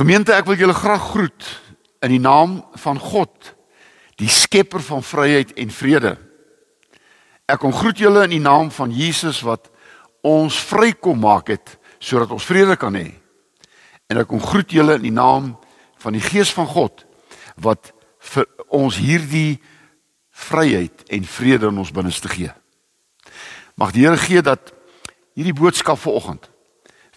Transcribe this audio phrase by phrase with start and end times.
[0.00, 1.46] Gemeente, ek wil julle graag groet
[2.00, 3.50] in die naam van God,
[4.16, 6.14] die skepper van vryheid en vrede.
[7.44, 9.68] Ek kom groet julle in die naam van Jesus wat
[10.24, 13.10] ons vry kom maak het sodat ons vrede kan hê.
[14.08, 15.52] En ek kom groet julle in die naam
[16.00, 17.04] van die Gees van God
[17.60, 17.92] wat
[18.32, 19.58] vir ons hierdie
[20.48, 22.54] vryheid en vrede in ons binneste gee.
[23.76, 24.72] Mag die Here gee dat
[25.36, 26.48] hierdie boodskap vanoggend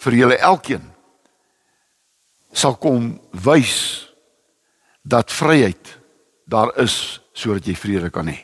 [0.03, 0.91] vir julle elkeen
[2.53, 4.07] sal kom wys
[5.01, 5.97] dat vryheid
[6.45, 8.39] daar is sodat jy vrede kan hê.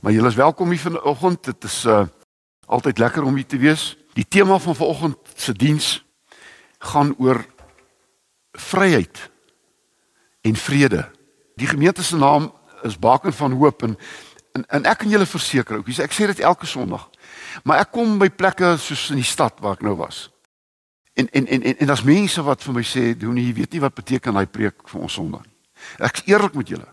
[0.00, 1.44] Maar julle is welkom hier vanoggend.
[1.44, 2.06] Dit is uh
[2.66, 3.96] altyd lekker om hier te wees.
[4.14, 6.04] Die tema van vanoggend se diens
[6.78, 7.44] gaan oor
[8.52, 9.30] vryheid
[10.40, 11.10] en vrede.
[11.54, 13.98] Die gemeente se naam is Baken van Hoop en
[14.52, 17.08] en, en ek kan julle verseker, ook, ek sê dit elke Sondag.
[17.64, 20.26] Maar ek kom by plekke soos in die stad waar ek nou was.
[21.14, 23.80] En en en en, en daar's mense wat vir my sê, "Doen jy weet nie
[23.80, 25.56] wat beteken daai preek vir ons Sondag nie."
[25.98, 26.88] Ek's eerlik met julle.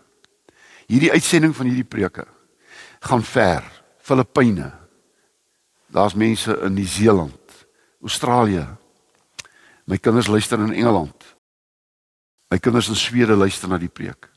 [0.86, 2.26] Hierdie uitsending van hierdie preke
[3.00, 3.62] gaan ver.
[3.98, 4.72] Filippyne.
[5.86, 7.66] Daar's mense in Nieu-Seeland,
[8.02, 8.66] Australië.
[9.84, 11.36] My kinders luister in Engeland.
[12.48, 14.28] My kinders in Swede luister na die preek.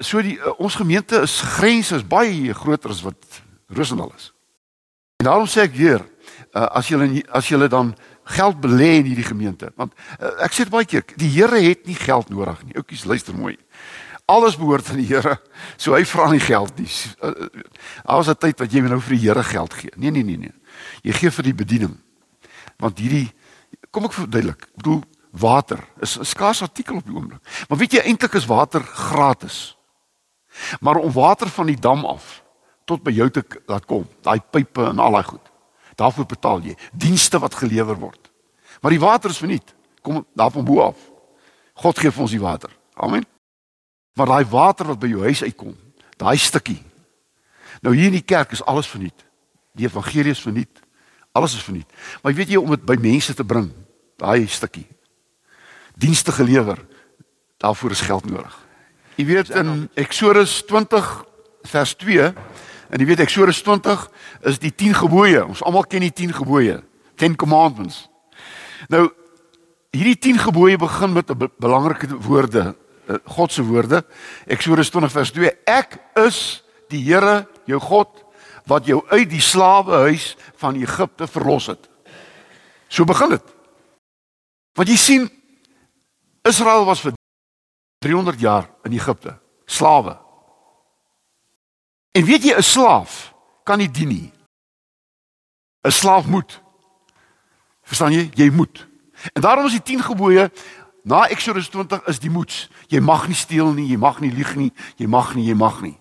[0.00, 4.30] So die uh, ons gemeente is grense is baie groter as wat Rosendal is.
[5.18, 6.04] En daarom sê ek hier,
[6.54, 7.94] uh, as julle as julle dan
[8.34, 9.70] geld belê in hierdie gemeente.
[9.78, 12.76] Want uh, ek sê dit baie keer, die Here het nie geld nodig nie.
[12.80, 13.56] Oukies, luister mooi.
[14.28, 15.38] Alles behoort aan die Here.
[15.80, 16.90] So hy vra nie geld nie.
[17.20, 19.92] Daar was 'n tyd wat jy nou vir die Here geld gee.
[19.96, 20.54] Nee, nee, nee, nee.
[21.02, 21.96] Jy gee vir die bediening.
[22.76, 23.32] Want hierdie
[23.90, 24.68] kom ek verduidelik.
[24.68, 27.40] Ek bedoel water is 'n skaars artikel op die oomblik.
[27.68, 29.76] Maar weet jy eintlik is water gratis.
[30.80, 32.42] Maar om water van die dam af
[32.84, 35.47] tot by jou te laat kom, daai pipe en al daai goed.
[35.98, 38.30] Daarvoor betaal jy dienste wat gelewer word.
[38.80, 39.74] Maar die water is verniet.
[40.02, 40.98] Kom daar van bo af.
[41.82, 42.70] God gee vir ons die water.
[42.94, 43.26] Amen.
[44.18, 45.74] Maar daai water wat by jou huis uitkom,
[46.18, 46.78] daai stukkie.
[47.82, 49.26] Nou hier in die kerk is alles verniet.
[49.78, 50.82] Die evangelie is verniet.
[51.32, 51.90] Alles is verniet.
[52.22, 53.68] Maar weet jy om dit by mense te bring,
[54.18, 54.86] daai stukkie.
[55.98, 56.78] Dienste gelewer.
[57.58, 58.54] Daarvoor is geld nodig.
[59.18, 61.06] Jy weet in Eksodus 20
[61.66, 62.32] vers 2
[62.88, 64.04] En jy weet Eksodus 20
[64.48, 65.44] is die 10 gebooie.
[65.44, 66.80] Ons almal ken die 10 gebooie,
[67.20, 68.06] 10 commandments.
[68.88, 69.08] Nou
[69.92, 74.04] hierdie 10 gebooie begin met 'n belangrike woorde, eh, God se woorde.
[74.46, 78.24] Eksodus 20 vers 2: Ek is die Here, jou God,
[78.66, 81.88] wat jou uit die slawehuis van Egipte verlos het.
[82.88, 83.42] So begin dit.
[84.72, 85.30] Want jy sien
[86.42, 87.12] Israel was vir
[87.98, 90.27] 300 jaar in Egipte, slawe.
[92.18, 94.32] En weet jy 'n slaaf kan nie dien nie.
[95.86, 96.62] 'n Slaaf moet.
[97.82, 98.30] Verstaan jy?
[98.34, 98.86] Jy moet.
[99.32, 100.50] En daarom is die 10 gebooie
[101.02, 102.68] na Eksodus 20 is die moets.
[102.86, 105.80] Jy mag nie steel nie, jy mag nie lieg nie, jy mag nie, jy mag
[105.80, 105.98] nie.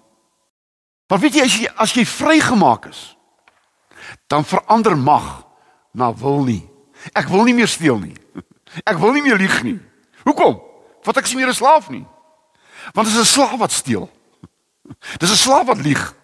[1.07, 3.17] Maar weet jy as jy as jy vrygemaak is,
[4.27, 5.45] dan verander mag
[5.91, 6.69] na wil nie.
[7.13, 8.17] Ek wil nie meer steel nie.
[8.91, 9.79] Ek wil nie meer lieg nie.
[10.23, 10.61] Hoekom?
[11.03, 12.05] Want ek is nie meer 'n slaaf nie.
[12.93, 14.09] Want is 'n slaaf wat steel.
[15.21, 16.15] Dis 'n slaaf wat lieg.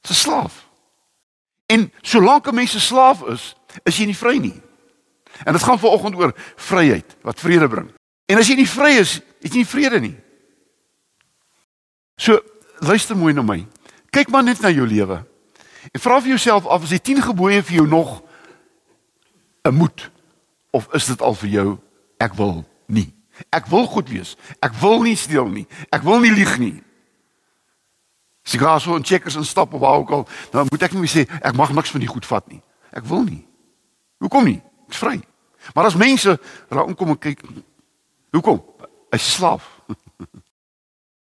[0.00, 0.68] Dis 'n slaaf.
[1.66, 4.60] En solank 'n mens 'n slaaf is, is jy nie vry nie.
[5.44, 7.90] En dit gaan vanoggend oor vryheid wat vrede bring.
[8.26, 10.16] En as jy nie vry is, het jy nie vrede nie.
[12.16, 12.40] So,
[12.78, 13.66] luister mooi na my.
[14.10, 15.24] Kyk maar net na jou lewe.
[15.90, 18.22] En vra vir jouself af as die 10 gebooie vir jou nog
[19.64, 20.10] 'n moet
[20.70, 21.78] of is dit al vir jou
[22.18, 23.12] ek wil nie.
[23.50, 24.36] Ek wil goed wees.
[24.60, 25.66] Ek wil nie steel nie.
[25.90, 26.82] Ek wil nie lieg nie.
[28.42, 30.94] As ek gaan so in checkers en stap of waar ook al, dan moet ek
[30.98, 32.62] nie sê ek mag niks van die goed vat nie.
[32.90, 33.42] Ek wil nie.
[34.18, 34.60] Hoekom nie?
[34.88, 35.20] Ek's vry.
[35.74, 37.42] Maar as mense raak kom en kyk,
[38.34, 38.62] hoekom?
[39.12, 39.68] Hy's slaaf.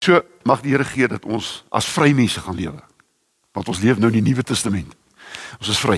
[0.06, 2.80] So mag die Here gee dat ons as vry mense gaan lewe.
[3.51, 4.94] Want ons leef nou in die Nuwe Testament.
[5.57, 5.98] Ons is vry.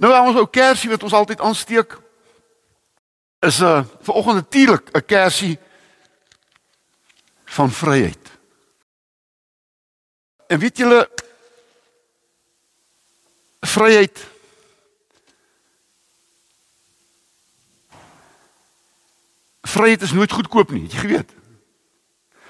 [0.00, 1.98] Nou ons ou kersie wat ons altyd aansteek
[3.46, 5.58] is 'n uh, vanoggend natuurlik 'n kersie
[7.44, 8.35] van vryheid.
[10.46, 11.10] En weet julle
[13.60, 14.24] vryheid
[19.66, 21.32] Vryheid is nooit goedkoop nie, het jy geweet?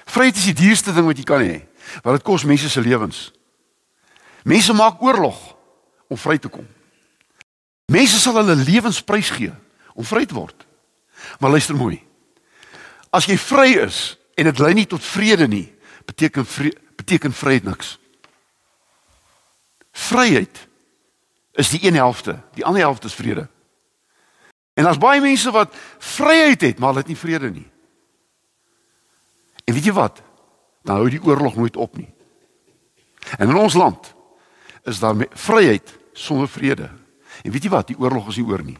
[0.05, 1.57] Vryheid is die duurste ding wat jy kan hê,
[2.05, 3.17] want dit kos mense se lewens.
[4.47, 5.35] Mense maak oorlog
[6.07, 6.63] om vry te kom.
[7.91, 9.51] Mense sal hulle lewens prys gee
[9.97, 10.63] om vry te word.
[11.41, 11.97] Maar luister mooi.
[13.11, 15.65] As jy vry is en dit lei nie tot vrede nie,
[16.07, 17.95] beteken vrede beteken vryheid niks.
[19.91, 20.67] Vryheid
[21.57, 23.47] is die een helfte, die ander helfte is vrede.
[24.77, 27.65] En daar's baie mense wat vryheid het, maar hulle het nie vrede nie.
[29.65, 30.21] En weet jy wat?
[30.85, 32.09] Dan hou die oorlog nooit op nie.
[33.37, 34.13] En in ons land
[34.87, 36.91] is daar vryheid sonder vrede.
[37.43, 37.89] En weet jy wat?
[37.89, 38.77] Die oorlog is nie oor nie.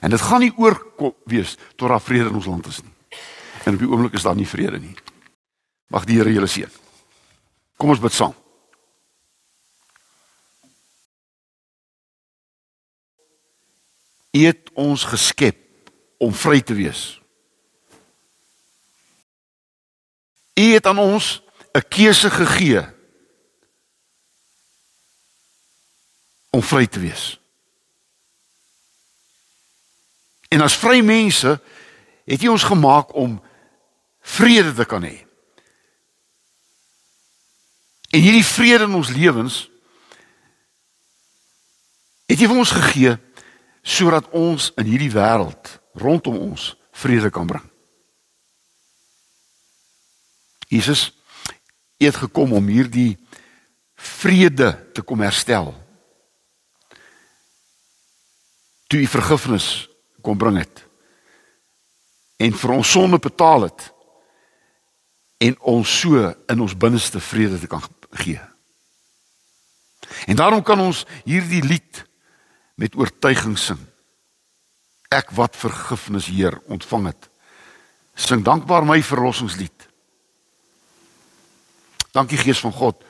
[0.00, 0.80] En dit gaan nie oor
[1.28, 2.94] wees tot daar vrede in ons land is nie.
[3.64, 4.96] En op die oomblik is daar nie vrede nie.
[5.92, 6.70] Mag die Here julle seën.
[7.76, 8.32] Kom ons bid saam.
[14.32, 15.58] U het ons geskep
[16.16, 17.20] om vry te wees.
[20.56, 21.42] U het aan ons
[21.76, 22.86] 'n keuse gegee
[26.50, 27.40] om vry te wees.
[30.48, 31.60] En as vrye mense
[32.24, 33.42] het U ons gemaak om
[34.20, 35.31] vrede te kan hê.
[38.12, 39.70] En hierdie vrede in ons lewens
[42.28, 43.12] het U vir ons gegee
[43.82, 47.64] sodat ons in hierdie wêreld rondom ons vrede kan bring.
[50.68, 51.08] Jesus
[52.02, 53.16] het gekom om hierdie
[53.96, 55.72] vrede te kom herstel.
[58.92, 59.70] Toe hy vergifnis
[60.20, 60.84] kom bring het
[62.42, 63.88] en vir ons sonde betaal het
[65.48, 67.82] en ons so in ons binneste vrede te kan
[68.12, 68.40] gee.
[70.26, 72.04] En daarom kan ons hierdie lied
[72.74, 73.80] met oortuiging sing.
[75.12, 77.28] Ek wat vergifnis Heer ontvang het.
[78.14, 79.88] Sing dankbaar my verlossingslied.
[82.12, 83.04] Dankie Gees van God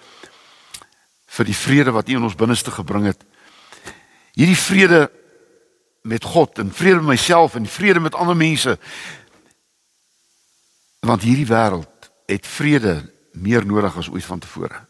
[1.32, 3.22] vir die vrede wat U in ons binneste gebring het.
[4.36, 5.06] Hierdie vrede
[6.02, 8.76] met God en vrede met myself en vrede met ander mense.
[11.00, 13.00] Want hierdie wêreld het vrede
[13.32, 14.84] meer nodig as ooit vantevore.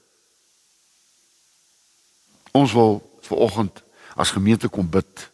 [2.53, 3.83] Ons wil ver oggend
[4.15, 5.29] as gemeente kom bid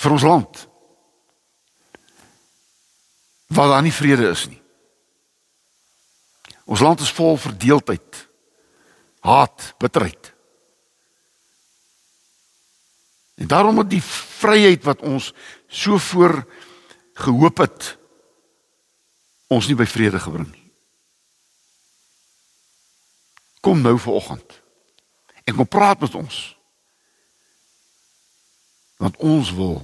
[0.00, 0.64] vir ons land.
[3.52, 4.60] Waar daar nie vrede is nie.
[6.70, 8.20] Ons land is vol verdeeldheid,
[9.26, 10.30] haat, bitterheid.
[13.40, 15.32] En daarom moet die vryheid wat ons
[15.66, 16.44] so voor
[17.20, 17.96] gehoop het
[19.50, 20.59] ons nie by vrede gebring nie.
[23.60, 24.60] Kom nou vir oggend
[25.44, 26.56] en kom praat met ons.
[28.96, 29.80] Want ons wil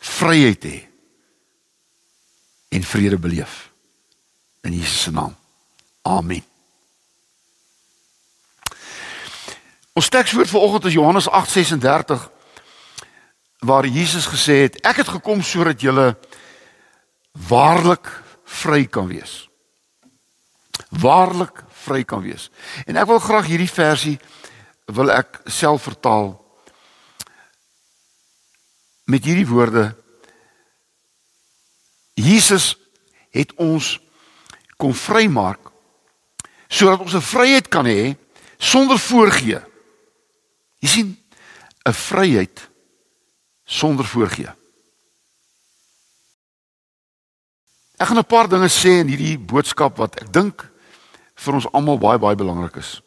[0.00, 0.78] vryheid hê
[2.68, 3.70] en vrede beleef
[4.60, 5.36] in Jesus se naam.
[6.02, 6.44] Amen.
[9.92, 12.28] Ons tekswoord vir oggend is Johannes 8:36
[13.58, 16.16] waar Jesus gesê het ek het gekom sodat julle
[17.48, 18.08] waarlik
[18.44, 19.49] vry kan wees.
[20.88, 22.50] Waarlik vry kan wees.
[22.86, 24.18] En ek wil graag hierdie versie
[24.90, 26.34] wil ek self vertaal
[29.10, 29.90] met hierdie woorde
[32.14, 32.74] Jesus
[33.30, 33.98] het ons
[34.80, 35.70] kom vrymaak
[36.70, 38.16] sodat ons 'n vryheid kan hê
[38.58, 39.60] sonder voorgee.
[40.78, 41.18] Jy sien
[41.88, 42.70] 'n vryheid
[43.64, 44.59] sonder voorgee.
[48.00, 50.64] Ek gaan 'n paar dinge sê in hierdie boodskap wat ek dink
[51.34, 53.02] vir ons almal baie baie belangrik is.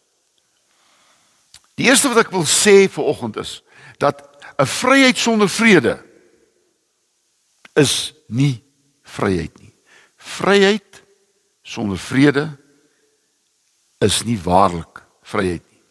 [1.76, 3.64] Die eerste wat ek wil sê vir oggend is
[3.98, 4.22] dat
[4.60, 5.98] 'n vryheid sonder vrede
[7.74, 8.62] is nie
[9.02, 9.74] vryheid nie.
[10.18, 11.02] Vryheid
[11.64, 12.58] sonder vrede
[14.00, 15.82] is nie waarlik vryheid nie.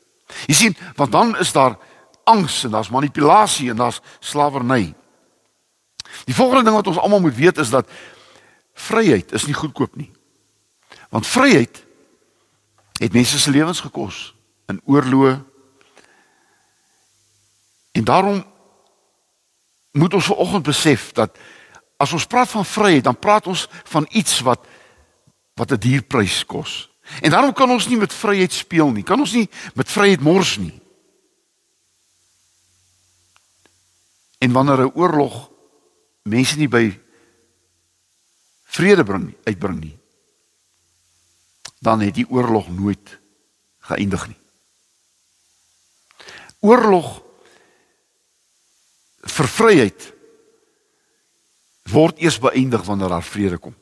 [0.47, 1.76] Jy sien, want dan is daar
[2.25, 4.94] angs en daar's manipulasie en daar's slawerny.
[6.25, 7.88] Die volgende ding wat ons almal moet weet is dat
[8.74, 10.10] vryheid is nie goedkoop nie.
[11.10, 11.84] Want vryheid
[12.98, 14.34] het mense se lewens gekos
[14.66, 15.34] in oorloë.
[17.92, 18.44] En daarom
[19.92, 21.38] moet ons vanoggend besef dat
[21.96, 24.66] as ons praat van vryheid, dan praat ons van iets wat
[25.54, 26.90] wat 'n dierprys kos.
[27.20, 29.02] En daarom kan ons nie met vryheid speel nie.
[29.02, 30.80] Kan ons nie met vryheid mors nie.
[34.38, 35.50] En wanneer 'n oorlog
[36.22, 37.00] mense nie by
[38.72, 39.96] vrede bring uitbring nie,
[41.82, 43.18] dan het die oorlog nooit
[43.88, 44.38] geëindig nie.
[46.62, 47.18] Oorlog
[49.32, 50.08] vir vryheid
[51.92, 53.74] word eers beëindig wanneer daar vrede kom.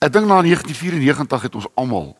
[0.00, 2.14] Ek dink na 1994 het ons almal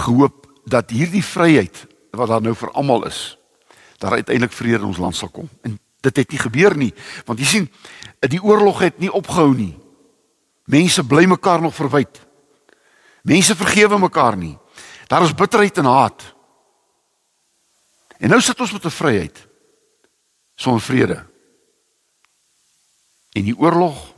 [0.00, 3.38] gehoop dat hierdie vryheid wat daar nou vir almal is,
[4.02, 5.46] daar uiteindelik vrede in ons land sal kom.
[5.62, 6.92] En dit het nie gebeur nie,
[7.28, 7.68] want jy sien,
[8.20, 9.74] die oorlog het nie opgehou nie.
[10.70, 12.20] Mense bly mekaar nog verwyd.
[13.22, 14.56] Mense vergewe mekaar nie.
[15.10, 16.22] Daar is bitterheid en haat.
[18.20, 19.48] En nou sit ons met 'n vryheid
[20.54, 21.26] sonder vrede.
[23.32, 24.14] En die oorlog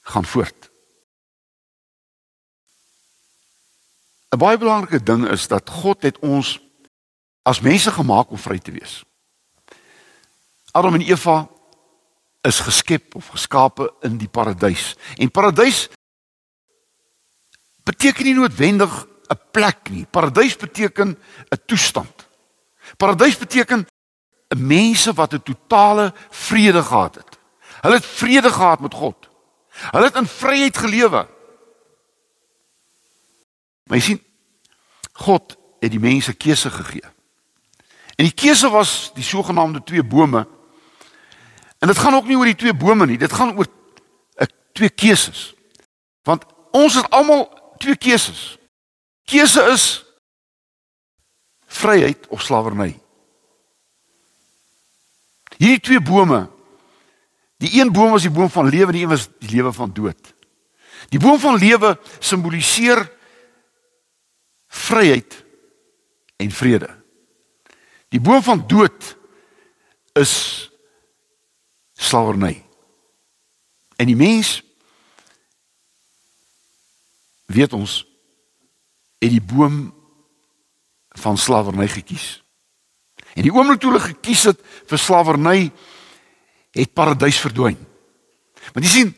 [0.00, 0.70] gaan voort.
[4.30, 6.60] 'n Baie belangrike ding is dat God het ons
[7.42, 9.04] as mense gemaak om vry te wees.
[10.72, 11.48] Adam en Eva
[12.40, 14.94] is geskep of geskape in die paradys.
[15.16, 15.88] En paradys
[17.84, 20.06] beteken nie noodwendig 'n plek nie.
[20.06, 21.18] Paradys beteken
[21.50, 22.28] 'n toestand.
[22.96, 23.86] Paradys beteken
[24.48, 27.38] 'n mense wat 'n totale vrede gehad het.
[27.80, 29.28] Hulle het vrede gehad met God.
[29.90, 31.28] Hulle het in vryheid gelewe.
[33.84, 34.22] Maar jy sien
[35.12, 37.04] God het die mense keuse gegee.
[38.16, 40.46] En die keuse was die sogenaamde twee bome
[41.82, 43.66] En dit gaan ook nie oor die twee bome nie, dit gaan oor
[44.38, 45.50] ek eh, twee keuses.
[46.22, 47.48] Want ons het almal
[47.82, 48.54] twee keuses.
[49.26, 49.86] Keuse is
[51.66, 52.94] vryheid of slawerny.
[55.58, 56.44] Hierdie twee bome.
[57.58, 60.32] Die een boom was die boom van lewe, die een was die lewe van dood.
[61.10, 63.02] Die boom van lewe simboliseer
[64.70, 65.34] vryheid
[66.38, 66.94] en vrede.
[68.14, 69.16] Die boom van dood
[70.18, 70.70] is
[72.02, 72.56] slawerny.
[73.96, 74.60] En die mens
[77.52, 78.02] weet ons
[79.22, 79.92] het die boom
[81.22, 82.42] van slawerny gekies.
[83.36, 85.58] En die oomblik toe hulle gekies het vir slawerny
[86.72, 87.78] het paradys verdwyn.
[88.72, 89.12] Want jy sien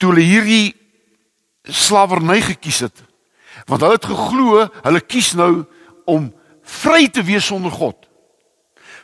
[0.00, 0.74] toe hulle hierdie
[1.70, 3.06] slawerny gekies het
[3.66, 5.64] want hulle het geglo hulle kies nou
[6.10, 6.30] om
[6.80, 8.06] vry te wees sonder God.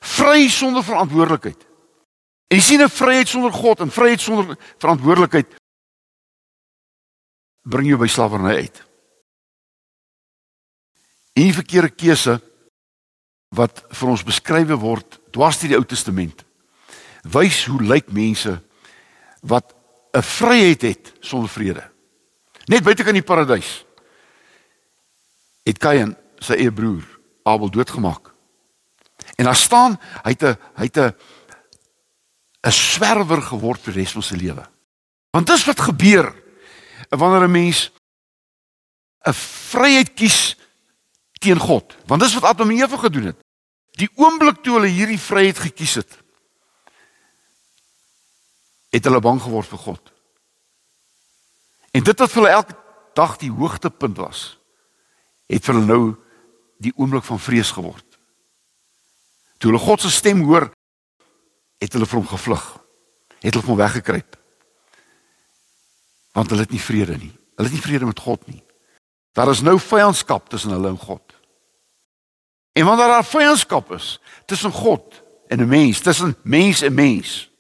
[0.01, 1.66] Vry sonder verantwoordelikheid.
[2.47, 5.55] En jy sien 'n vryheid sonder God en vryheid sonder verantwoordelikheid
[7.63, 8.85] bring jou by slawerny uit.
[11.33, 12.41] En die verkeerde keuse
[13.49, 16.45] wat vir ons beskryf word dwars deur die Ou Testament
[17.27, 18.61] wys hoe lyk mense
[19.43, 19.75] wat
[20.15, 21.91] 'n vryheid het sonder vrede.
[22.67, 23.85] Net buite kan die paradys
[25.67, 27.05] het Kain sy eie broer
[27.43, 28.33] Abel doodgemaak.
[29.37, 31.15] En daar staan hy het 'n hy het 'n
[32.67, 34.65] 'n swerwer geword vir die res van sy lewe.
[35.31, 36.33] Want dis wat gebeur
[37.15, 37.91] wanneer 'n mens
[39.23, 39.33] 'n
[39.71, 40.57] vryheid kies
[41.39, 41.97] teen God.
[42.07, 43.39] Want dis wat Adam en Eva gedoen het.
[43.91, 46.19] Die oomblik toe hulle hierdie vryheid gekies het,
[48.91, 50.13] het hulle bang geword vir God.
[51.93, 52.77] En dit wat vir hulle elke
[53.15, 54.59] dag die hoogtepunt was,
[55.49, 56.17] het vir hulle nou
[56.79, 58.05] die oomblik van vrees geword.
[59.59, 60.76] Toe hulle God se stem hoor,
[61.79, 62.67] het hulle vir hom gevlug.
[63.41, 64.37] Het hulle hom weggekruip.
[66.33, 67.33] Want hulle het nie vrede nie.
[67.57, 68.63] Hulle het nie vrede met God nie.
[69.37, 71.35] Daar is nou vyandskap tussen hulle en God.
[72.77, 77.51] En wanneer daar vyandskap is tussen God en 'n mens, tussen mens en mens,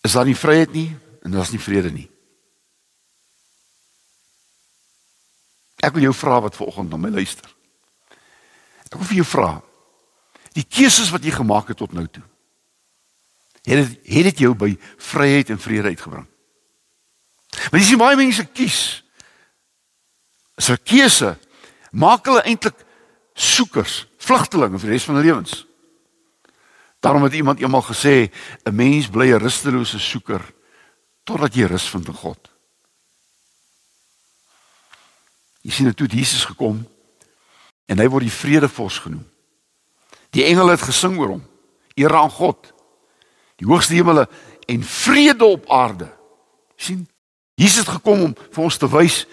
[0.00, 2.10] is daar nie vryheid nie en daar is nie vrede nie.
[5.76, 7.54] Ek wil jou vra wat vanoggend na my luister.
[8.84, 9.62] Ek wil vir jou vra,
[10.54, 12.22] die keuses wat jy gemaak het tot nou toe.
[13.64, 16.26] Het dit het dit jou by vryheid en vrede uitgebring.
[17.70, 19.02] Maar dis nie baie mense kies.
[20.54, 21.38] As 'n keuse
[21.90, 22.84] maak hulle eintlik
[23.34, 25.66] soekers, vlugtelinge vir die res van hulle lewens.
[27.00, 28.30] Daarom het iemand eendag gesê,
[28.64, 30.54] 'n mens bly 'n rustelose soeker
[31.24, 32.50] totdat jy rus vind in God.
[35.60, 36.88] Jy sien dit toe Jesus gekom
[37.86, 39.33] en hy word die vredevors genoem.
[40.34, 41.42] Die engele het gesing oor hom.
[41.94, 42.72] Eer aan God.
[43.62, 44.26] Die hoogste hemele
[44.66, 46.10] en vrede op aarde.
[46.76, 47.08] sien?
[47.54, 49.26] Jesus het gekom om vir ons te wys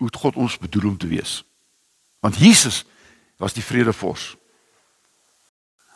[0.00, 1.42] hoe God ons bedoel om te wees.
[2.24, 2.84] Want Jesus
[3.36, 4.32] was die vredevors.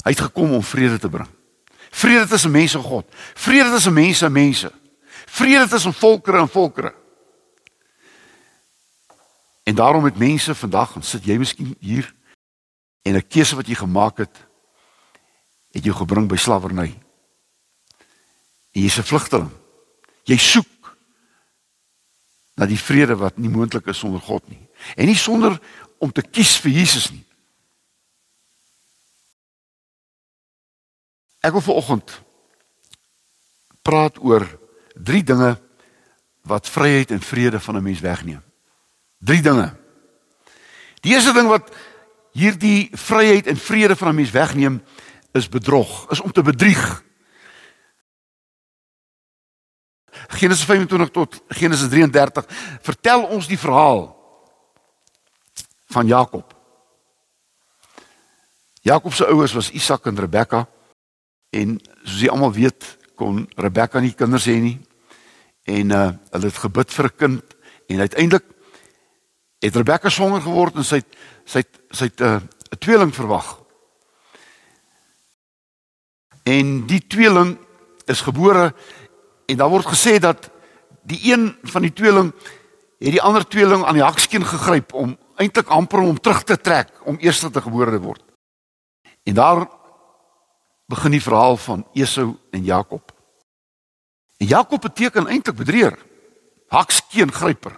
[0.04, 1.28] Hy het gekom om vrede te bring.
[1.90, 3.08] Vrede tussen mense en God.
[3.34, 4.72] Vrede tussen mense en mense.
[5.26, 6.94] Vrede tussen volkere en volkere.
[9.64, 12.14] En daarom het mense vandag, sit jy miskien hier
[13.08, 14.36] En 'n keuse wat jy gemaak het
[15.72, 16.92] het jou gebring by slawerny.
[18.72, 19.50] En jy's 'n vlugteling.
[20.24, 20.96] Jy soek
[22.54, 24.68] na die vrede wat nie moontlik is sonder God nie.
[24.96, 25.60] En nie sonder
[25.98, 27.24] om te kies vir Jesus nie.
[31.40, 32.22] Ek wil vanoggend
[33.82, 34.44] praat oor
[34.94, 35.56] drie dinge
[36.42, 38.42] wat vryheid en vrede van 'n mens wegneem.
[39.18, 39.76] Drie dinge.
[41.00, 41.74] Die eerste ding wat
[42.38, 44.82] hierdie vryheid en vrede van 'n mens wegneem
[45.32, 47.02] is bedrog, is om te bedrieg.
[50.28, 52.44] Genesis 25 tot Genesis 33
[52.82, 54.16] vertel ons die verhaal
[55.86, 56.54] van Jakob.
[58.80, 60.68] Jakob se ouers was Isak en Rebekka
[61.50, 64.78] en soos jy almal weet kon Rebekka nie kinders hê nie
[65.68, 67.56] en uh, hulle het gebid vir 'n kind
[67.88, 68.44] en uiteindelik
[69.58, 71.00] het Rebekka swanger geword en sy
[71.44, 72.40] sy sy het 'n uh,
[72.78, 73.58] tweeling verwag.
[76.44, 77.58] En die tweeling
[78.06, 78.74] is gebore
[79.46, 80.50] en daar word gesê dat
[81.02, 82.32] die een van die tweeling
[82.98, 86.90] het die ander tweeling aan die hakskeen gegryp om eintlik amper om terug te trek
[87.04, 88.22] om eers te gebore te word.
[89.22, 89.66] En daar
[90.88, 93.12] begin die verhaal van Esau en Jakob.
[94.36, 95.98] En Jakob beteken eintlik bedrieger,
[96.68, 97.76] hakskeen gryper.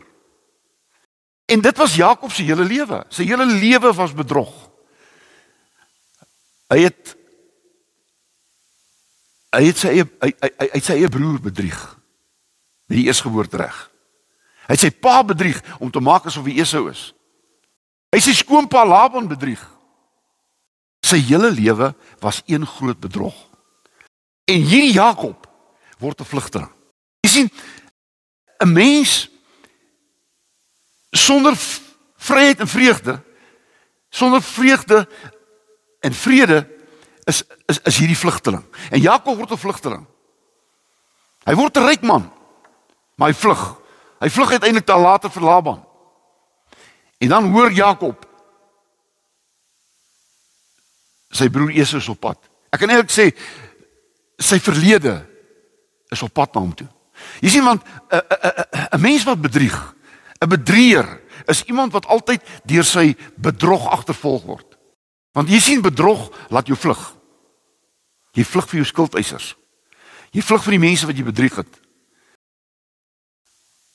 [1.51, 3.05] En dit was Jakob se hele lewe.
[3.11, 4.53] Sy hele lewe was bedrog.
[6.71, 7.17] Hy het
[9.51, 11.79] hy het sy eie hy, hy, hy het sy eie broer bedrieg
[12.87, 13.81] met die eersgeboorte reg.
[14.69, 17.09] Hy het sy pa bedrieg om te maak asof hy Esau is.
[18.15, 19.63] Hy sy skoonpa Laban bedrieg.
[21.03, 21.91] Sy hele lewe
[22.23, 23.35] was een groot bedrog.
[24.47, 25.49] En hierdie Jakob
[25.99, 26.71] word 'n vlugteling.
[27.27, 27.51] Jy sien
[28.63, 29.27] 'n mens
[31.11, 31.57] sonder
[32.17, 33.21] vryheid en vreugde
[34.11, 35.09] sonder vreugde
[36.01, 36.69] en vrede
[37.25, 38.65] is is is hierdie vlugteling.
[38.91, 40.07] En Jakob word 'n vlugteling.
[41.45, 42.33] Hy word 'n ryk man,
[43.15, 43.79] maar hy vlug.
[44.19, 45.87] Hy vlug uiteindelik daar later vir Laban.
[47.19, 48.27] En dan hoor Jakob
[51.31, 52.39] sy broer Esau op pad.
[52.71, 53.37] Ek kan eintlik sê
[54.39, 55.27] sy verlede
[56.09, 56.89] is op pad na hom toe.
[57.41, 59.95] Jy sien want 'n 'n 'n mens wat bedrieg,
[60.41, 64.79] 'n bedrieger is iemand wat altyd deur sy bedrog agtervolg word.
[65.33, 67.17] Want jy sien bedrog laat jou vlug.
[68.33, 69.57] Jy vlug vir jou skuldeisers.
[70.31, 71.81] Jy vlug vir die mense wat jy bedrieg het.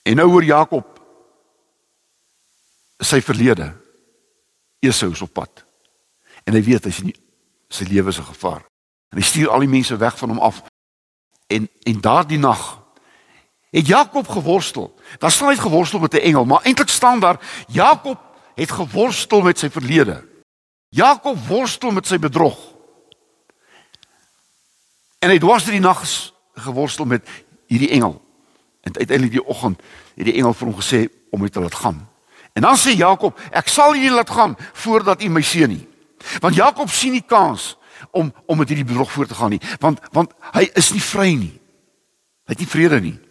[0.06, 1.02] En nou hoor Jakob
[3.00, 3.74] sy verlede.
[4.80, 5.66] Esau is op pad.
[6.46, 7.16] En hy weet hy's nie
[7.74, 8.64] sy lewe is 'n gevaar.
[9.10, 10.62] En hy stuur al die mense weg van hom af.
[11.48, 12.85] En en daardie nag
[13.76, 14.96] het Jakob geworstel.
[15.18, 18.20] Daar staan hy geworstel met 'n engel, maar eintlik staan daar Jakob
[18.56, 20.24] het geworstel met sy verlede.
[20.90, 22.58] Jakob worstel met sy bedrog.
[25.20, 26.04] En hy dwars deur die nag
[26.54, 27.28] geworstel met
[27.68, 28.22] hierdie engel.
[28.82, 29.82] En uiteindelik die oggend
[30.16, 32.08] het die engel vir hom gesê om hom te laat gaan.
[32.54, 35.88] En dan sê Jakob, ek sal u laat gaan voordat u my seën nie.
[36.40, 37.78] Want Jakob sien nie kans
[38.12, 41.34] om om met hierdie bedrog voort te gaan nie, want want hy is nie vry
[41.34, 41.60] nie.
[42.46, 43.25] Hy het nie vrede nie.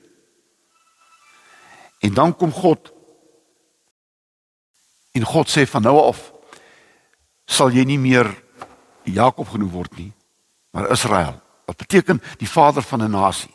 [2.05, 2.93] En dan kom God.
[5.13, 6.33] En God sê van nou af
[7.49, 8.29] sal jy nie meer
[9.09, 10.11] Jakob genoem word nie,
[10.73, 11.37] maar Israel.
[11.65, 13.55] Wat beteken die vader van 'n nasie.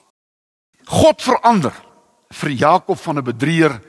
[0.85, 1.73] God verander
[2.29, 3.81] vir Jakob van 'n bedrieger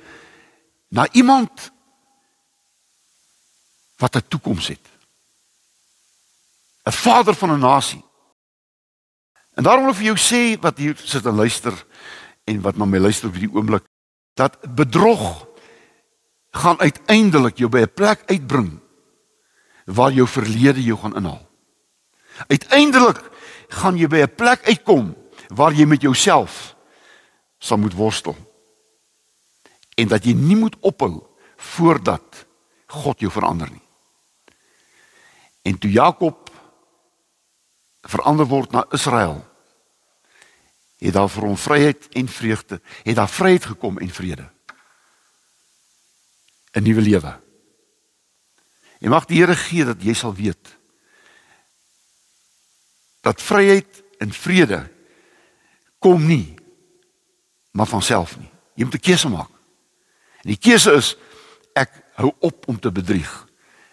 [0.88, 1.72] na iemand
[3.96, 4.86] wat 'n toekoms het.
[6.84, 8.04] 'n vader van 'n nasie.
[9.54, 11.86] En daarom wil ek vir jou sê wat hier sit en luister
[12.44, 13.89] en wat na my luister op hierdie oomblik
[14.40, 15.46] dat bedrog
[16.50, 18.80] gaan uiteindelik jou by 'n plek uitbring
[19.84, 21.46] waar jou verlede jou gaan inhaal.
[22.48, 23.20] Uiteindelik
[23.68, 25.16] gaan jy by 'n plek uitkom
[25.48, 26.76] waar jy met jouself
[27.58, 28.36] sal moet worstel.
[29.94, 31.22] En dat jy nie moet ophou
[31.56, 32.46] voordat
[32.86, 33.82] God jou verander nie.
[35.62, 36.50] En toe Jakob
[38.00, 39.49] verander word na Israel.
[41.00, 44.50] Het daar vir hom vryheid en vreugde, het daar vryheid gekom en vrede.
[46.72, 47.40] 'n Nuwe lewe.
[49.00, 50.78] En mag die Here gee dat jy sal weet
[53.20, 54.90] dat vryheid en vrede
[55.98, 56.56] kom nie
[57.70, 58.50] maar van self nie.
[58.74, 59.50] Jy moet 'n keuse maak.
[60.42, 61.16] En die keuse is
[61.72, 63.48] ek hou op om te bedrieg.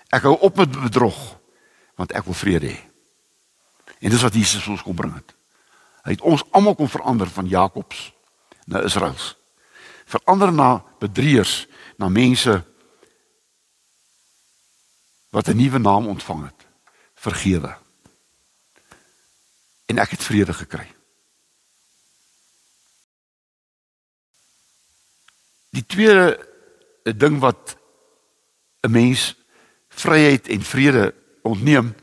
[0.10, 1.40] Ek hou op met bedrog
[1.96, 2.80] want ek wil vrede hê.
[4.00, 5.37] En dis wat Jesus ons kom bring het.
[6.08, 8.14] Hy het ons almal kom verander van Jakobs
[8.72, 9.34] na Israels.
[10.08, 10.70] Verander na
[11.04, 11.68] bedrieërs,
[12.00, 12.64] na mense
[15.36, 16.66] wat 'n nuwe naam ontvang het.
[17.14, 17.78] Vergewe.
[19.86, 20.88] En ek het vrede gekry.
[25.70, 26.48] Die tweede
[27.04, 27.78] ding wat
[28.82, 29.36] 'n mens
[29.90, 31.96] vryheid en vrede ontneem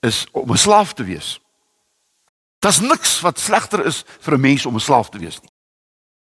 [0.00, 1.43] is om 'n slaaf te wees.
[2.64, 5.50] Daar's niks wat slegter is vir 'n mens om 'n slaaf te wees nie.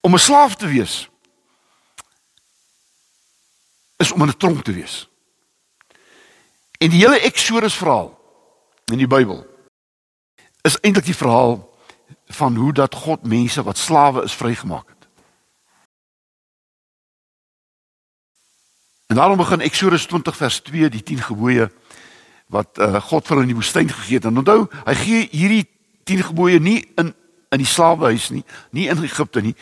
[0.00, 1.08] Om 'n slaaf te wees
[3.96, 5.08] is om in 'n tronk te wees.
[6.78, 8.18] En die hele Eksodus verhaal
[8.84, 9.46] in die Bybel
[10.62, 11.70] is eintlik die verhaal
[12.26, 15.08] van hoe dat God mense wat slawe is vrygemaak het.
[19.06, 21.72] En daarom begin Eksodus 20 vers 2 die 10 gebooie
[22.46, 24.24] wat uh, God vir hulle in die woestyn gegee het.
[24.24, 27.14] En onthou, hy gee hierdie 10 gebooie nie in
[27.52, 29.52] in die slawehuis nie, nie in Egipte nie.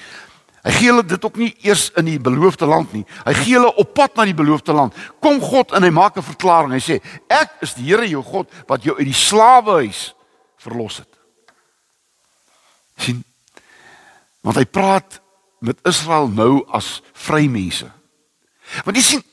[0.63, 3.03] Hy gee hulle dit ook nie eers in die beloofde land nie.
[3.25, 4.95] Hy gee hulle op pad na die beloofde land.
[5.19, 6.73] Kom God en hy maak 'n verklaring.
[6.73, 10.15] Hy sê: "Ek is die Here jou God wat jou uit die slawehuis
[10.57, 11.11] verlos het."
[13.01, 13.25] sien?
[14.45, 15.21] Want hy praat
[15.61, 17.89] met Israel nou as vrymense.
[18.85, 19.27] Want jy sien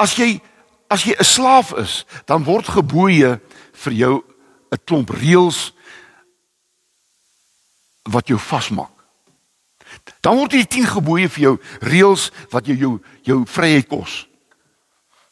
[0.00, 0.38] as jy
[0.90, 3.40] as jy 'n slaaf is, dan word gebooie
[3.72, 4.24] vir jou
[4.72, 5.72] 'n klomp reëls
[8.02, 8.96] wat jou vasmaak.
[10.20, 12.92] Dan word die 10 gebooie vir jou reëls wat jou jou
[13.26, 14.26] jou vryheid kos.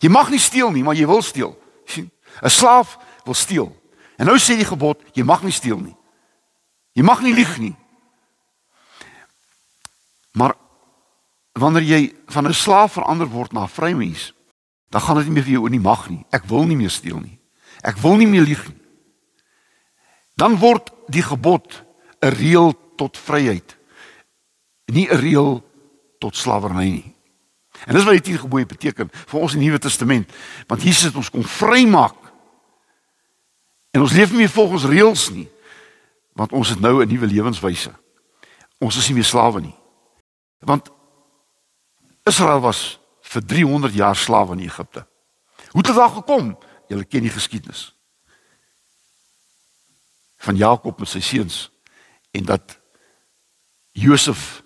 [0.02, 1.56] Jy mag nie steel nie, maar jy wil steel.
[2.42, 3.72] 'n Slaaf wil steel.
[4.18, 5.96] En nou sê die gebod, jy mag nie steel nie.
[6.92, 7.76] Jy mag nie lieg nie.
[10.34, 10.54] Maar
[11.52, 14.32] wanneer jy van 'n slaaf verander word na 'n vrymens,
[14.90, 16.24] dan gaan dit nie meer vir jou oor nie mag nie.
[16.30, 17.38] Ek wil nie meer steel nie.
[17.82, 18.80] Ek wil nie meer lieg nie.
[20.34, 21.84] Dan word die gebod
[22.20, 23.76] 'n reël tot vryheid.
[24.84, 25.64] Nie 'n reël
[26.18, 27.14] tot slawerny nie.
[27.86, 30.32] En dis wat die 10 gebooie beteken vir ons in die Nuwe Testament,
[30.66, 32.16] want Jesus het ons kom vrymaak.
[33.90, 35.48] En ons leef nie meer volgens reëls nie,
[36.32, 37.92] want ons het nou 'n nuwe lewenswyse.
[38.78, 39.74] Ons is nie meer slawe nie.
[40.58, 40.90] Want
[42.24, 45.06] Israel was vir 300 jaar slawe in Egipte.
[45.68, 46.58] Hoe het dit daar gekom?
[46.88, 47.96] Julle ken die geskiedenis.
[50.36, 51.70] Van Jakob met sy seuns
[52.30, 52.78] en dat
[53.92, 54.62] Josef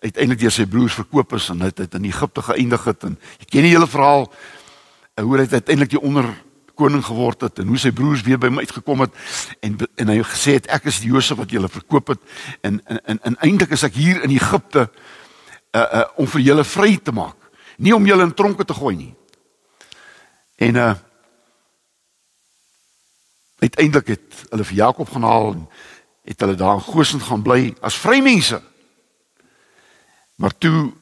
[0.00, 3.48] uiteindelik deur sy broers verkoop is en dit het in Egipte geëindig het en jy
[3.50, 6.28] ken die hele verhaal eh, hoe hy uiteindelik die onder
[6.76, 9.16] koning geword het en hoe sy broers weer by hom uitgekom het
[9.64, 12.22] en en hy gesê het ek is die Josef wat julle verkoop het
[12.60, 14.90] en en en, en eintlik is ek hier in Egipte
[15.76, 18.96] uh uh om vir julle vry te maak nie om julle in tronke te gooi
[18.96, 19.12] nie.
[20.56, 20.94] En uh
[23.56, 25.62] uiteindelik het hulle vir Jakob gaan haal en
[26.26, 28.60] het hulle daar in Goshen gaan bly as vrymense.
[30.36, 30.92] Maar toe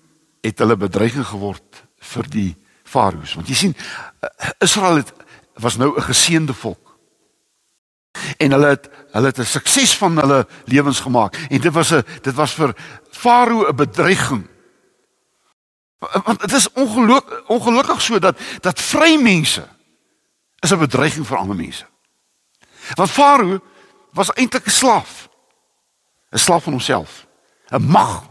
[0.44, 2.50] het hulle bedreiging geword vir die
[2.84, 3.76] farao's want jy sien
[4.62, 5.12] Israel het
[5.64, 6.98] was nou 'n geseënde volk.
[8.36, 12.04] En hulle het hulle het 'n sukses van hulle lewens gemaak en dit was 'n
[12.22, 12.76] dit was vir
[13.10, 14.46] farao 'n bedreiging.
[16.24, 19.68] Want dit is ongelukkig ongelukkig so dat dat vrymense
[20.60, 21.86] is 'n bedreiging vir ander mense.
[22.94, 23.60] Want farao
[24.14, 25.28] was eintlik 'n slaaf.
[26.30, 27.26] 'n Slaaf van homself.
[27.70, 28.30] 'n Mag.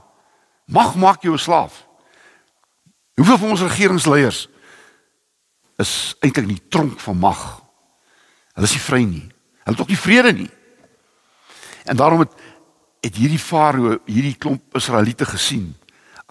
[0.66, 1.88] Mag maak jou 'n slaaf.
[3.14, 4.48] Hoeveel van ons regeringsleiers
[5.76, 7.62] is eintlik nie tronk van mag.
[8.54, 9.28] Hulle is nie vry nie.
[9.64, 10.50] Hulle het ook nie vrede nie.
[11.84, 12.32] En daarom het
[13.04, 15.76] het hierdie farao hierdie klomp Israeliete gesien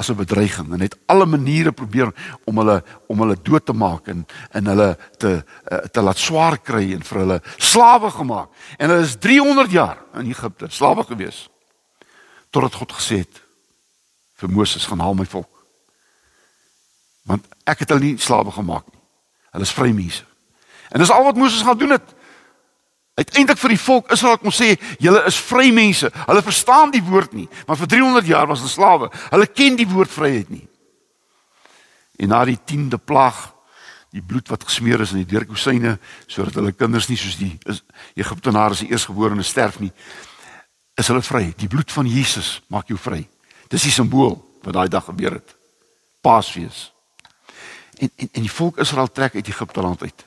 [0.03, 2.13] as 'n bedreiging en het alle maniere probeer
[2.45, 6.59] om hulle om hulle dood te maak en en hulle te eh, te laat swaar
[6.59, 8.49] kry en vir hulle slawe gemaak.
[8.79, 11.49] En hulle is 300 jaar in Egipte slawe gewees.
[12.51, 13.43] Totdat God gesê het
[14.35, 15.65] vir Moses gaan haal my volk.
[17.23, 19.01] Want ek het hulle nie slawe gemaak nie.
[19.51, 20.25] Hulle is vrymense.
[20.91, 22.15] En dis al wat Moses gaan doen het.
[23.15, 24.73] Uiteindelik vir die volk Israel kom sê,
[25.03, 26.09] julle is vry mense.
[26.25, 29.11] Hulle verstaan die woord nie, maar vir 300 jaar was hulle slawe.
[29.35, 30.65] Hulle ken die woord vryheid nie.
[32.23, 33.51] En na die 10de plaag,
[34.13, 35.97] die bloed wat gesmeer is in die deurkosyne
[36.29, 37.53] sodat hulle kinders nie soos die
[38.21, 39.93] Egiptenare se eersgeborene sterf nie,
[41.01, 41.47] is hulle vry.
[41.57, 43.23] Die bloed van Jesus maak jou vry.
[43.73, 45.55] Dis die simbool wat daai dag gebeur het.
[46.25, 46.91] Paasfees.
[48.01, 50.27] En en en die volk Israel trek uit Egipte land uit.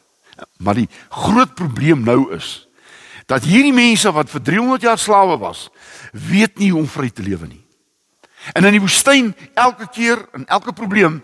[0.58, 2.66] Maar die groot probleem nou is
[3.26, 5.70] dat hierdie mense wat vir 300 jaar slawe was,
[6.12, 7.62] weet nie hoe om vry te lewe nie.
[8.54, 11.24] En in die woestyn elke keer en elke probleem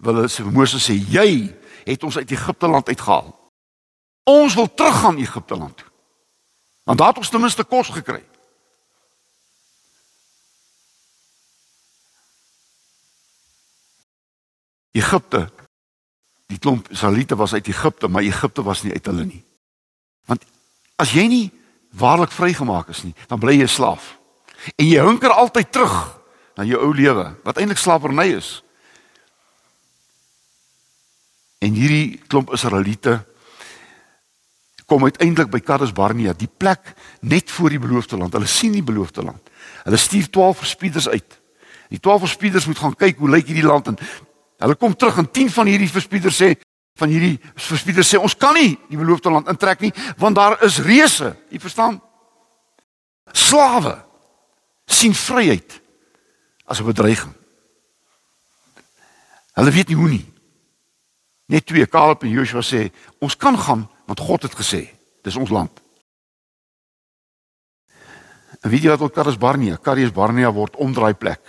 [0.00, 1.52] wil hulle vir Moses sê jy
[1.84, 3.28] het ons uit Egipte land uitgehaal.
[4.24, 5.90] Ons wil teruggaan Egipte land toe.
[6.84, 8.22] Want daar het ons ten minste kos gekry.
[14.94, 15.48] Egipte
[16.52, 19.40] die klomp Israeliete was uit Egipte, maar Egipte was nie uit hulle nie.
[20.28, 20.44] Want
[20.96, 21.46] As jy nie
[21.98, 24.18] waarlik vrygemaak is nie, dan bly jy 'n slaaf.
[24.76, 26.20] En jy hunker altyd terug
[26.56, 28.62] na jou ou lewe, wat eintlik slawerny is.
[31.58, 33.24] En hierdie klomp Israeliete
[34.86, 38.32] kom uiteindelik by Kadesh Barnea, die plek net voor die beloofde land.
[38.32, 39.50] Hulle sien die beloofde land.
[39.84, 41.40] Hulle stuur 12 verspieders uit.
[41.88, 43.98] Die 12 verspieders moet gaan kyk hoe lyk hierdie land en
[44.64, 46.54] hulle kom terug en 10 van hierdie verspieders sê
[46.94, 50.78] van hierdie verspieders sê ons kan nie die beloofde land intrek nie want daar is
[50.82, 51.98] reëse, jy verstaan?
[53.34, 53.96] Slawe
[54.86, 55.80] sien vryheid
[56.66, 57.34] as 'n bedreiging.
[59.54, 60.32] Hulle weet nie hoe nie.
[61.46, 64.88] Net twee Caleb en Joshua sê ons kan gaan want God het gesê
[65.22, 65.80] dis ons land.
[68.62, 71.40] En weet jy wat ook Kades Barnea, Kades Barnea word omdraai plek.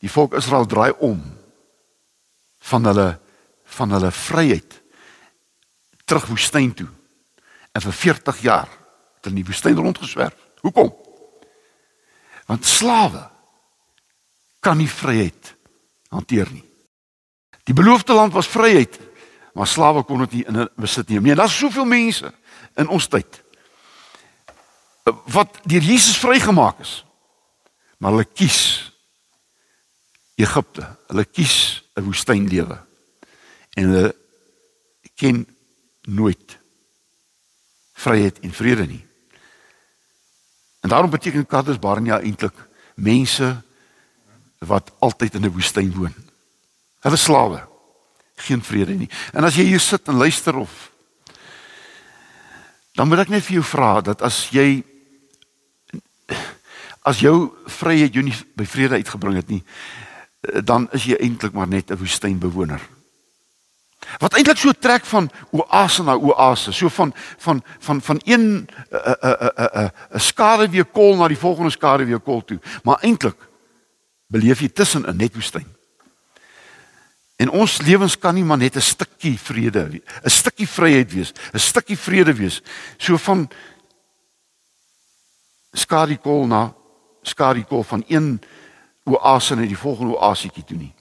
[0.00, 1.20] Die volk Israel draai om
[2.58, 3.20] van hulle
[3.76, 4.78] van hulle vryheid
[6.04, 6.88] terug woestyn toe.
[7.72, 10.34] En vir 40 jaar het hulle in die woestyn rondgeswerf.
[10.64, 10.90] Hoekom?
[12.50, 13.28] Want slawe
[14.60, 15.54] kan nie vryheid
[16.10, 16.64] hanteer nie.
[17.64, 18.98] Die beloofde land was vryheid,
[19.54, 21.36] maar slawe kon dit nie in besit neem nie.
[21.38, 22.32] Daar's soveel mense
[22.76, 23.42] in ons tyd
[25.32, 27.00] wat deur Jesus vrygemaak is.
[27.98, 28.60] Maar hulle kies
[30.40, 30.86] Egipte.
[31.10, 32.78] Hulle kies 'n woestynlewe.
[33.80, 34.10] En hulle
[35.16, 35.44] ken
[36.08, 36.58] nooit
[38.00, 39.04] vryheid en vrede nie.
[40.80, 42.56] En daarom beteken Kades Barnea eintlik
[42.94, 43.62] mense
[44.58, 46.14] wat altyd in 'n woestyn woon.
[47.00, 47.68] Hulle slawe.
[48.34, 49.10] Geen vrede nie.
[49.32, 50.92] En as jy hier sit en luister of
[52.92, 54.84] dan moet ek net vir jou vra dat as jy
[57.02, 59.64] as jou vryheid jou nie by vrede uitgebring het nie,
[60.64, 62.99] dan is jy eintlik maar net 'n woestynbewoner.
[64.18, 68.66] Wat eintlik so trek van oase na oase, so van van van van een 'n
[68.90, 69.50] 'n
[69.82, 73.36] 'n 'n skare weer kol na die volgende skare weer kol toe, maar eintlik
[74.26, 75.66] beleef jy tussen 'n net woestyn.
[77.36, 81.58] En ons lewens kan nie maar net 'n stukkie vrede, 'n stukkie vryheid wees, 'n
[81.58, 82.62] stukkie vrede wees,
[82.96, 83.50] so van
[85.72, 86.74] skare kol na
[87.22, 88.40] skare kol van een
[89.04, 90.94] oase na die volgende oasietjie toe nie.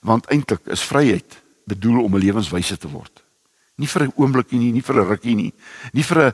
[0.00, 3.22] Want eintlik is vryheid bedoel om 'n lewenswyse te word.
[3.76, 5.52] Nie vir 'n oombliekie nie, nie vir 'n rukkie nie,
[5.92, 6.32] nie vir 'n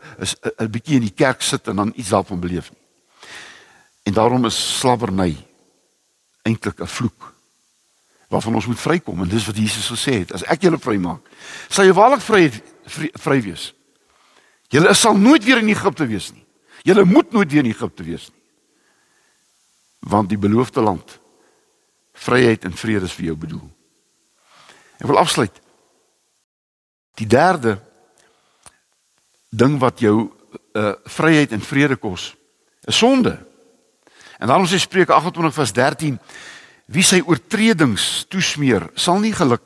[0.59, 2.81] 'n bietjie in die kerk sit en dan iets daarvan beleef nie.
[4.03, 5.37] En daarom is slawerny
[6.43, 7.35] eintlik 'n vloek
[8.29, 10.33] waarvan ons moet vrykom en dis wat Jesus gesê het.
[10.33, 11.21] As ek julle vrymaak,
[11.69, 12.51] sal jy waarlik vry,
[13.13, 13.75] vry wees.
[14.69, 16.45] Julle sal nooit weer in Egipte wees nie.
[16.83, 18.41] Julle moet nooit weer in Egipte wees nie
[20.01, 21.19] want die beloofde land
[22.13, 23.69] vryheid en vrede is vir jou bedoel.
[25.01, 25.61] Ek wil afsluit.
[27.21, 27.79] Die derde
[29.51, 30.31] ding wat jou
[30.79, 32.31] uh vryheid en vrede kos,
[32.87, 33.33] is sonde.
[34.39, 36.19] En daarom sê Spreuke 28 vers 13:
[36.87, 39.63] Wie sy oortredings toesmeer, sal nie geluk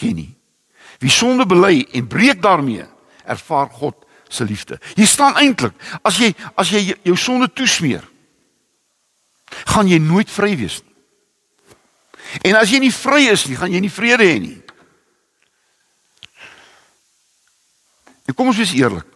[0.00, 0.32] ken nie.
[0.98, 2.86] Wie sonde bely en breek daarmee,
[3.24, 4.80] ervaar God se liefde.
[4.94, 8.04] Hier staan eintlik, as jy as jy jou sonde toesmeer,
[9.74, 10.94] gaan jy nooit vry wees nie.
[12.50, 14.58] En as jy nie vry is nie, gaan jy nie vrede hê nie.
[18.38, 19.06] Kom ons wees eerlik.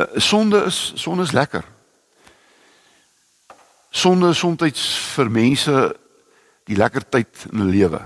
[0.00, 1.66] Eh, sonde is sonde is lekker.
[3.92, 4.80] Sonde is soms
[5.12, 5.74] vir mense
[6.64, 8.00] die lekker tyd in hulle lewe.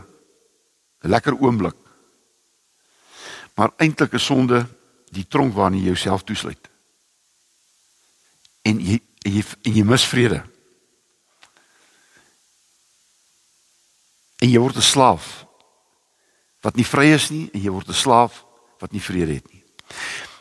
[1.05, 1.77] 'n Lekker oomblik.
[3.55, 4.67] Maar eintlik is sonde
[5.15, 6.69] die tronk waarin jy jouself toesluit.
[8.63, 10.43] En jy en jy, en jy mis vrede.
[14.39, 15.47] en jy word 'n slaaf
[16.61, 18.45] wat nie vry is nie en jy word 'n slaaf
[18.79, 19.56] wat nie vrede het nie.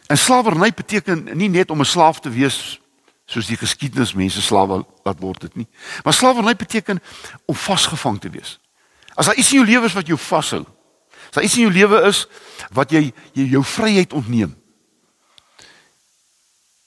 [0.07, 2.79] En slawerny beteken nie net om 'n slaaf te wees
[3.25, 5.67] soos die geskiedenis mense slawe laat word dit nie.
[6.03, 7.01] Maar slawerny beteken
[7.45, 8.59] om vasgevang te wees.
[9.15, 10.65] As daar iets in jou lewe is wat jou vashou.
[11.27, 12.27] As daar iets in jou lewe is
[12.71, 14.55] wat jy, jy jou vryheid ontneem.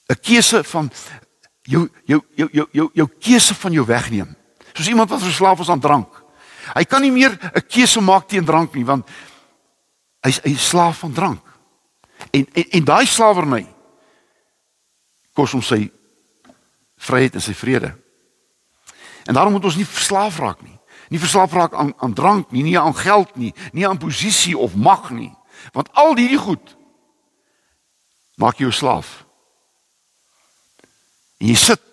[0.09, 0.90] 'n Keuse van
[1.62, 4.37] jou jou jou jou jou jou keuse van jou wegneem.
[4.73, 6.23] Soos iemand wat verslaaf is aan drank.
[6.75, 9.09] Hy kan nie meer 'n keuse maak teen drank nie want
[10.23, 11.42] hy's 'n slaaf van drank.
[12.31, 13.67] En en, en daai slawerny
[15.33, 15.91] kos hom sy
[16.99, 17.93] vryheid en sy vrede.
[19.29, 20.75] En daarom moet ons nie verslaaf raak nie.
[21.09, 24.75] Nie verslaaf raak aan aan drank nie, nie aan geld nie, nie aan posisie of
[24.75, 25.33] mag nie.
[25.73, 26.77] Want al hierdie goed
[28.39, 29.25] maak jou slaaf.
[31.39, 31.85] En jy sit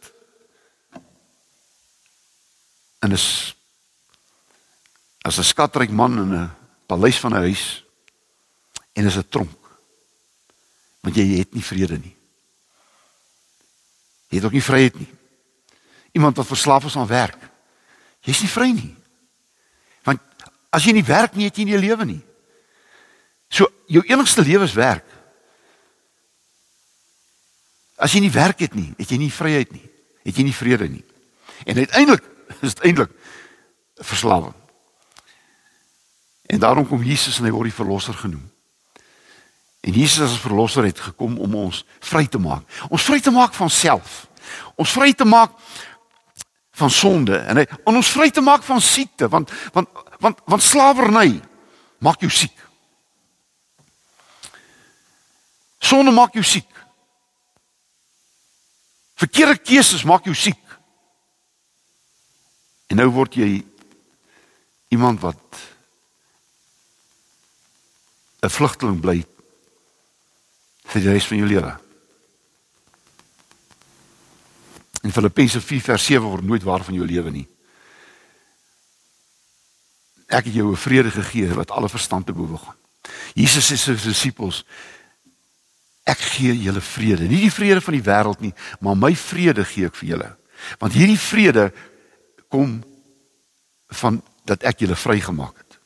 [3.06, 3.56] en is
[5.22, 6.52] as 'n skatryk man in 'n
[6.86, 7.86] paleis van 'n huis
[8.94, 9.65] en is 'n tronk.
[11.06, 12.16] Want jy het nie vrede nie.
[14.34, 15.10] Jy het ook nie vryheid nie.
[16.18, 17.38] Iemand wat verslaaf is aan werk.
[18.26, 18.96] Jy's nie vry nie.
[20.08, 20.22] Want
[20.74, 22.22] as jy nie werk nie, het jy nie 'n lewe nie.
[23.50, 25.06] So jou enigste lewe is werk.
[27.96, 29.90] As jy nie werk het nie, het jy nie vryheid nie.
[30.24, 31.04] Het jy nie vrede nie.
[31.66, 32.24] En uiteindelik
[32.66, 33.12] is dit eintlik
[33.96, 34.56] verslawing.
[36.46, 38.55] En daarom kom Jesus en hy word die verlosser genoem.
[39.86, 42.66] En Jesus as verlosser het gekom om ons vry te maak.
[42.90, 44.24] Ons vry te maak van self.
[44.82, 45.54] Ons vry te maak
[46.76, 50.64] van sonde en hy en ons vry te maak van siekte want want want want
[50.66, 51.38] slawerny
[52.04, 52.56] maak jou siek.
[55.78, 56.72] Sonde maak jou siek.
[59.22, 60.60] Verkeerde keuses maak jou siek.
[62.90, 63.62] En nou word jy
[64.90, 65.62] iemand wat
[68.42, 69.22] 'n vlugteling bly
[70.92, 71.74] vir die res van jou lewe.
[75.06, 77.48] In Filippense 4 vers 7 word nooit waar van jou lewe nie.
[80.28, 82.76] Ek het jou 'n vrede gegee wat alle verstand te bowe gaan.
[83.34, 84.64] Jesus sê sy disippels
[86.06, 89.86] ek gee julle vrede, nie die vrede van die wêreld nie, maar my vrede gee
[89.86, 90.38] ek vir julle.
[90.78, 91.74] Want hierdie vrede
[92.48, 92.84] kom
[93.90, 95.80] van dat ek julle vrygemaak het.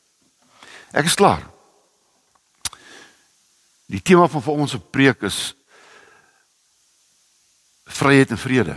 [0.92, 1.46] Ek is klaar.
[3.90, 5.40] Die tema van vir ons se preek is
[7.90, 8.76] vryheid en vrede.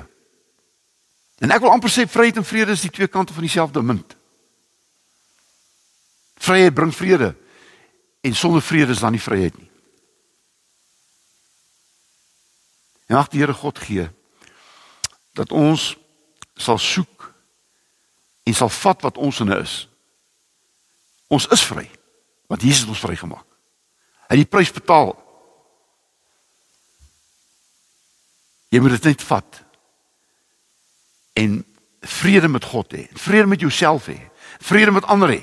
[1.44, 4.16] En ek wil amper sê vryheid en vrede is die twee kante van dieselfde munt.
[6.40, 7.34] Vryheid bring vrede
[8.24, 9.68] en sonder vrede is dan nie vryheid nie.
[13.10, 14.08] En mag die Here God gee
[15.36, 15.92] dat ons
[16.56, 17.28] sal soek
[18.48, 19.76] en sal vat wat ons in is.
[21.28, 21.90] Ons is vry
[22.48, 23.51] want Jesus het ons vrygemaak.
[24.32, 25.10] Hy het die prys betaal.
[28.72, 29.58] Jy moet dit net vat
[31.36, 31.58] en
[32.00, 34.16] vrede met God hê, vrede met jouself hê,
[34.64, 35.42] vrede met ander hê.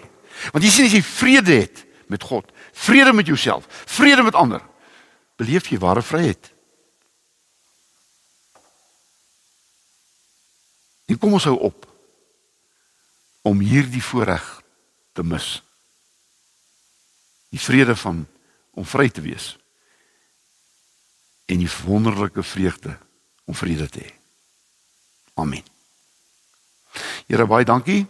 [0.50, 4.64] Want jy sien as jy vrede het met God, vrede met jouself, vrede met ander,
[5.38, 6.50] beleef jy ware vryheid.
[11.14, 11.86] En kom ons hou op
[13.46, 14.50] om hierdie voorreg
[15.14, 15.60] te mis.
[17.54, 18.26] Die vrede van
[18.80, 19.58] om vry te wees
[21.50, 22.94] en die wonderlike vreugde
[23.50, 24.12] om vrede te hê.
[25.34, 25.66] Amen.
[27.28, 28.06] Here baie dankie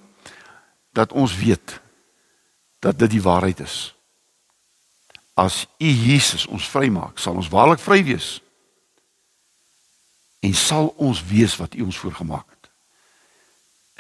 [0.96, 1.80] dat ons weet
[2.84, 3.78] dat dit die waarheid is.
[5.40, 8.38] As U Jesus ons vrymaak, sal ons waarlik vry wees.
[10.44, 12.72] En sal ons weet wat U ons voorgemaak het.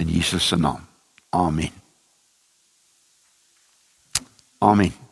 [0.04, 0.84] In Jesus se naam.
[1.30, 1.72] Amen.
[4.60, 5.09] Amen.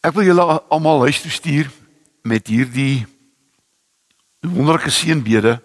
[0.00, 1.68] Ek wil julle almal huis toe stuur
[2.24, 3.04] met hierdie
[4.40, 5.58] wonderlike seënbede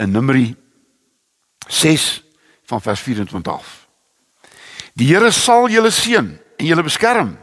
[0.00, 0.54] in Numeri
[1.68, 2.06] 6
[2.70, 3.68] van vers 24.
[4.96, 7.34] Die Here sal julle seën en julle beskerm.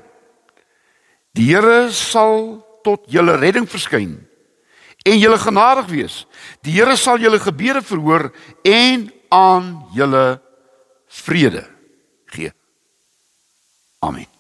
[1.38, 4.18] Die Here sal tot julle redding verskyn
[5.06, 6.24] en julle genadig wees.
[6.66, 8.32] Die Here sal julle gebede verhoor
[8.66, 10.26] en aan julle
[11.22, 11.68] vrede
[12.34, 12.50] gee.
[14.02, 14.31] Amen.